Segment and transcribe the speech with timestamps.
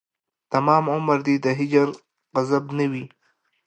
[0.53, 1.87] تمام عمر دې د هجر
[2.35, 3.05] غضب نه وي